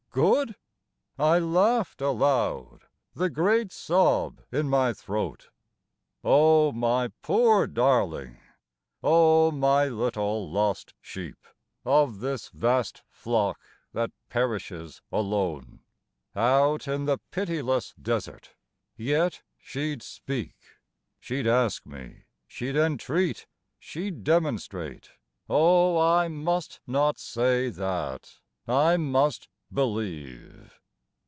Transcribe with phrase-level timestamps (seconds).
[0.13, 0.57] Good?"
[1.17, 2.81] I laughed aloud,
[3.13, 5.47] the great sob in my throat.
[6.21, 8.37] O my poor darling,
[9.01, 11.37] O my little lost sheep
[11.85, 13.61] Of this vast flock
[13.93, 15.79] that perishes alone
[16.35, 20.57] Out in the pitiless desert!—Yet she'd speak:
[21.21, 23.47] She'd ask me: she'd entreat:
[23.79, 25.11] she'd demonstrate.
[25.49, 28.41] O I must not say that!
[28.67, 30.77] I must believe!